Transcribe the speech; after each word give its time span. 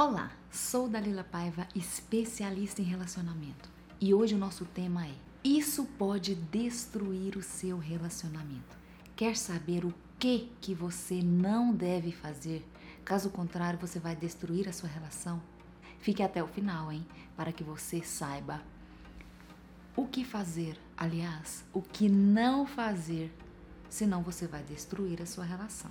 Olá, 0.00 0.30
sou 0.48 0.88
Dalila 0.88 1.24
Paiva, 1.24 1.66
especialista 1.74 2.80
em 2.80 2.84
relacionamento. 2.84 3.68
E 4.00 4.14
hoje 4.14 4.36
o 4.36 4.38
nosso 4.38 4.64
tema 4.64 5.04
é: 5.04 5.12
Isso 5.42 5.84
pode 5.98 6.36
destruir 6.36 7.36
o 7.36 7.42
seu 7.42 7.78
relacionamento. 7.78 8.78
Quer 9.16 9.36
saber 9.36 9.84
o 9.84 9.92
que 10.16 10.52
que 10.60 10.72
você 10.72 11.20
não 11.20 11.74
deve 11.74 12.12
fazer? 12.12 12.64
Caso 13.04 13.28
contrário, 13.30 13.76
você 13.76 13.98
vai 13.98 14.14
destruir 14.14 14.68
a 14.68 14.72
sua 14.72 14.88
relação. 14.88 15.42
Fique 15.98 16.22
até 16.22 16.40
o 16.40 16.46
final, 16.46 16.92
hein, 16.92 17.04
para 17.36 17.50
que 17.50 17.64
você 17.64 18.00
saiba 18.00 18.62
o 19.96 20.06
que 20.06 20.24
fazer, 20.24 20.78
aliás, 20.96 21.64
o 21.72 21.82
que 21.82 22.08
não 22.08 22.68
fazer, 22.68 23.36
senão 23.90 24.22
você 24.22 24.46
vai 24.46 24.62
destruir 24.62 25.20
a 25.20 25.26
sua 25.26 25.42
relação. 25.42 25.90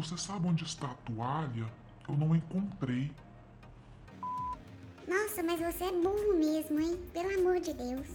Você 0.00 0.16
sabe 0.16 0.46
onde 0.46 0.64
está 0.64 0.86
a 0.86 0.94
toalha? 0.94 1.66
Eu 2.08 2.16
não 2.16 2.36
encontrei. 2.36 3.10
Nossa, 5.08 5.42
mas 5.42 5.60
você 5.60 5.84
é 5.84 5.92
burro 5.92 6.36
mesmo, 6.38 6.78
hein? 6.80 7.00
Pelo 7.12 7.40
amor 7.40 7.60
de 7.60 7.72
Deus. 7.72 8.06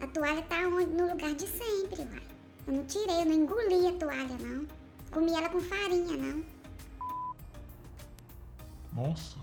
A 0.00 0.06
toalha 0.06 0.42
tá 0.42 0.62
no 0.62 1.10
lugar 1.10 1.34
de 1.34 1.46
sempre, 1.46 2.02
uai. 2.02 2.22
Eu 2.66 2.72
não 2.74 2.84
tirei, 2.84 3.22
eu 3.22 3.24
não 3.24 3.32
engoli 3.32 3.86
a 3.86 3.92
toalha, 3.92 4.38
não. 4.38 4.66
Comi 5.10 5.32
ela 5.32 5.48
com 5.48 5.60
farinha, 5.60 6.16
não. 6.16 6.44
Nossa. 8.92 9.38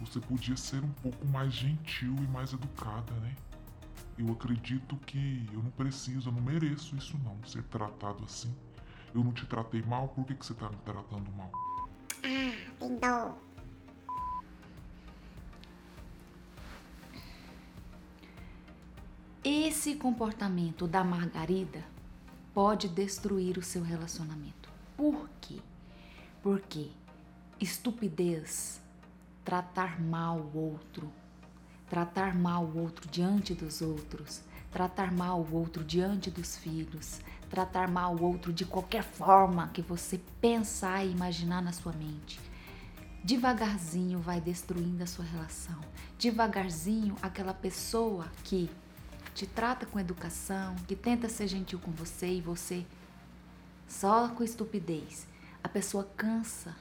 Você 0.00 0.20
podia 0.20 0.56
ser 0.56 0.82
um 0.82 0.92
pouco 1.02 1.26
mais 1.26 1.52
gentil 1.52 2.14
e 2.16 2.28
mais 2.28 2.52
educada, 2.52 3.12
né? 3.14 3.34
Eu 4.18 4.32
acredito 4.32 4.96
que 4.98 5.46
eu 5.52 5.62
não 5.62 5.70
preciso, 5.70 6.28
eu 6.28 6.32
não 6.32 6.40
mereço 6.40 6.96
isso 6.96 7.18
não, 7.18 7.42
ser 7.44 7.62
tratado 7.64 8.24
assim. 8.24 8.54
Eu 9.14 9.24
não 9.24 9.32
te 9.32 9.46
tratei 9.46 9.82
mal, 9.82 10.08
por 10.08 10.24
que, 10.24 10.34
que 10.34 10.44
você 10.44 10.54
tá 10.54 10.68
me 10.68 10.76
tratando 10.84 11.30
mal? 11.32 11.50
Ah, 12.22 12.72
tem 12.78 12.96
dó. 12.98 13.38
Esse 19.42 19.94
comportamento 19.94 20.88
da 20.88 21.04
Margarida 21.04 21.84
pode 22.52 22.88
destruir 22.88 23.56
o 23.58 23.62
seu 23.62 23.82
relacionamento. 23.82 24.68
Por 24.96 25.28
quê? 25.40 25.60
Porque 26.42 26.90
estupidez, 27.60 28.80
tratar 29.44 30.00
mal 30.00 30.38
o 30.38 30.72
outro, 30.72 31.12
tratar 31.88 32.34
mal 32.34 32.64
o 32.64 32.78
outro 32.78 33.08
diante 33.08 33.54
dos 33.54 33.80
outros, 33.80 34.42
tratar 34.70 35.12
mal 35.12 35.40
o 35.40 35.54
outro 35.54 35.84
diante 35.84 36.30
dos 36.30 36.56
filhos, 36.56 37.20
tratar 37.48 37.88
mal 37.88 38.14
o 38.14 38.22
outro 38.22 38.52
de 38.52 38.64
qualquer 38.64 39.02
forma 39.02 39.68
que 39.68 39.82
você 39.82 40.20
pensar 40.40 41.04
e 41.04 41.10
imaginar 41.10 41.62
na 41.62 41.72
sua 41.72 41.92
mente. 41.92 42.40
Devagarzinho 43.24 44.20
vai 44.20 44.40
destruindo 44.40 45.02
a 45.02 45.06
sua 45.06 45.24
relação. 45.24 45.80
Devagarzinho, 46.18 47.16
aquela 47.20 47.52
pessoa 47.52 48.26
que 48.44 48.70
te 49.34 49.46
trata 49.46 49.84
com 49.84 49.98
educação, 49.98 50.76
que 50.86 50.94
tenta 50.94 51.28
ser 51.28 51.48
gentil 51.48 51.78
com 51.78 51.90
você 51.90 52.28
e 52.28 52.40
você 52.40 52.86
só 53.88 54.28
com 54.28 54.42
estupidez. 54.42 55.26
A 55.62 55.68
pessoa 55.68 56.08
cansa. 56.16 56.74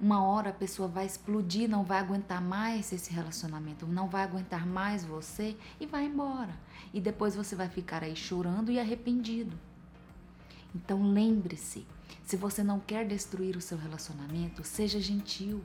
Uma 0.00 0.22
hora 0.22 0.50
a 0.50 0.52
pessoa 0.52 0.86
vai 0.86 1.06
explodir, 1.06 1.68
não 1.68 1.82
vai 1.82 1.98
aguentar 1.98 2.40
mais 2.40 2.92
esse 2.92 3.12
relacionamento, 3.12 3.84
não 3.84 4.08
vai 4.08 4.22
aguentar 4.22 4.64
mais 4.64 5.04
você 5.04 5.56
e 5.80 5.86
vai 5.86 6.06
embora. 6.06 6.54
E 6.94 7.00
depois 7.00 7.34
você 7.34 7.56
vai 7.56 7.68
ficar 7.68 8.04
aí 8.04 8.14
chorando 8.14 8.70
e 8.70 8.78
arrependido. 8.78 9.58
Então 10.72 11.02
lembre-se, 11.10 11.84
se 12.24 12.36
você 12.36 12.62
não 12.62 12.78
quer 12.78 13.06
destruir 13.08 13.56
o 13.56 13.60
seu 13.60 13.76
relacionamento, 13.76 14.62
seja 14.62 15.00
gentil. 15.00 15.60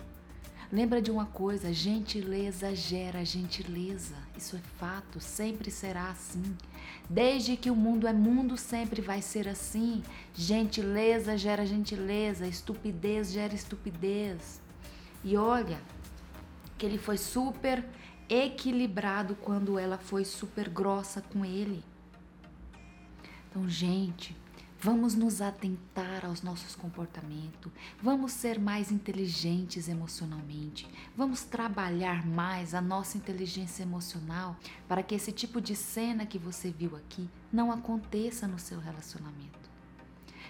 Lembra 0.71 1.01
de 1.01 1.11
uma 1.11 1.25
coisa, 1.25 1.73
gentileza 1.73 2.75
gera 2.75 3.23
gentileza. 3.23 4.15
Isso 4.37 4.55
é 4.55 4.59
fato, 4.77 5.19
sempre 5.19 5.69
será 5.69 6.09
assim. 6.09 6.55
Desde 7.09 7.55
que 7.55 7.69
o 7.69 7.75
mundo 7.75 8.07
é 8.07 8.13
mundo, 8.13 8.57
sempre 8.57 9.01
vai 9.01 9.21
ser 9.21 9.47
assim. 9.47 10.03
Gentileza 10.33 11.37
gera 11.37 11.65
gentileza, 11.65 12.47
estupidez 12.47 13.31
gera 13.31 13.53
estupidez. 13.53 14.61
E 15.23 15.37
olha, 15.37 15.79
que 16.77 16.85
ele 16.85 16.97
foi 16.97 17.17
super 17.17 17.85
equilibrado 18.27 19.35
quando 19.35 19.77
ela 19.77 19.97
foi 19.97 20.25
super 20.25 20.69
grossa 20.69 21.21
com 21.21 21.45
ele. 21.45 21.83
Então, 23.49 23.69
gente, 23.69 24.35
Vamos 24.83 25.15
nos 25.15 25.39
atentar 25.39 26.25
aos 26.25 26.41
nossos 26.41 26.75
comportamentos, 26.75 27.71
vamos 28.01 28.33
ser 28.33 28.59
mais 28.59 28.91
inteligentes 28.91 29.87
emocionalmente, 29.87 30.85
vamos 31.15 31.45
trabalhar 31.45 32.27
mais 32.27 32.73
a 32.73 32.81
nossa 32.81 33.17
inteligência 33.17 33.83
emocional 33.83 34.57
para 34.85 35.01
que 35.01 35.15
esse 35.15 35.31
tipo 35.31 35.61
de 35.61 35.73
cena 35.73 36.25
que 36.25 36.37
você 36.37 36.69
viu 36.69 36.97
aqui 36.97 37.29
não 37.49 37.71
aconteça 37.71 38.45
no 38.45 38.59
seu 38.59 38.77
relacionamento. 38.77 39.69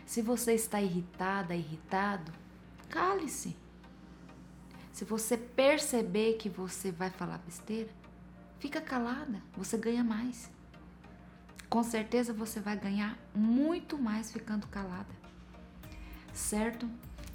Se 0.03 0.19
você 0.19 0.55
está 0.55 0.81
irritada, 0.81 1.55
irritado, 1.55 2.33
cale-se. 2.89 3.55
Se 4.91 5.05
você 5.05 5.37
perceber 5.37 6.37
que 6.37 6.49
você 6.49 6.91
vai 6.91 7.11
falar 7.11 7.37
besteira, 7.37 7.91
fica 8.57 8.81
calada, 8.81 9.43
você 9.55 9.77
ganha 9.77 10.03
mais 10.03 10.49
com 11.73 11.81
certeza 11.81 12.31
você 12.31 12.59
vai 12.59 12.77
ganhar 12.77 13.17
muito 13.33 13.97
mais 13.97 14.31
ficando 14.31 14.67
calada. 14.67 15.09
Certo? 16.31 16.87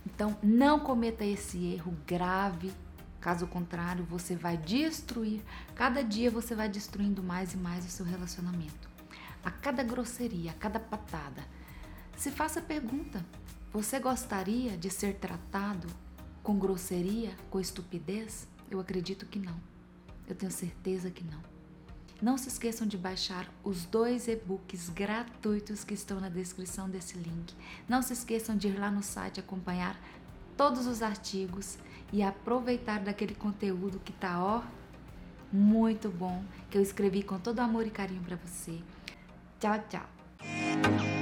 Então, 0.06 0.38
não 0.41 0.78
cometa 0.78 1.25
esse 1.25 1.72
erro 1.75 1.93
grave. 2.06 2.72
Caso 3.21 3.48
contrário, 3.48 4.04
você 4.04 4.37
vai 4.37 4.56
destruir. 4.56 5.43
Cada 5.75 6.04
dia 6.04 6.31
você 6.31 6.54
vai 6.54 6.69
destruindo 6.69 7.21
mais 7.21 7.53
e 7.53 7.56
mais 7.56 7.84
o 7.84 7.88
seu 7.88 8.06
relacionamento. 8.06 8.88
A 9.44 9.50
cada 9.50 9.82
grosseria, 9.82 10.53
a 10.53 10.54
cada 10.54 10.78
patada. 10.78 11.43
Se 12.16 12.31
faça 12.31 12.60
a 12.60 12.62
pergunta: 12.62 13.27
você 13.72 13.98
gostaria 13.98 14.77
de 14.77 14.88
ser 14.88 15.16
tratado 15.16 15.88
com 16.44 16.56
grosseria, 16.56 17.34
com 17.50 17.59
estupidez? 17.59 18.47
Eu 18.71 18.78
acredito 18.78 19.27
que 19.27 19.41
não. 19.41 19.60
Eu 20.28 20.37
tenho 20.37 20.53
certeza 20.53 21.10
que 21.10 21.25
não. 21.25 21.57
Não 22.20 22.36
se 22.36 22.48
esqueçam 22.48 22.86
de 22.86 22.98
baixar 22.98 23.48
os 23.62 23.84
dois 23.84 24.26
e-books 24.26 24.88
gratuitos 24.88 25.84
que 25.84 25.94
estão 25.94 26.20
na 26.20 26.28
descrição 26.28 26.90
desse 26.90 27.16
link. 27.16 27.54
Não 27.88 28.02
se 28.02 28.12
esqueçam 28.12 28.56
de 28.56 28.68
ir 28.68 28.78
lá 28.78 28.90
no 28.90 29.02
site 29.02 29.38
acompanhar 29.38 29.96
todos 30.56 30.86
os 30.86 31.00
artigos 31.00 31.78
e 32.12 32.22
aproveitar 32.22 32.98
daquele 33.00 33.34
conteúdo 33.34 34.00
que 34.00 34.12
tá 34.12 34.42
ó 34.42 34.62
muito 35.52 36.08
bom, 36.08 36.42
que 36.68 36.76
eu 36.76 36.82
escrevi 36.82 37.22
com 37.22 37.38
todo 37.38 37.60
amor 37.60 37.86
e 37.86 37.90
carinho 37.90 38.22
para 38.22 38.36
você. 38.36 38.80
Tchau, 39.60 39.78
tchau. 39.88 41.17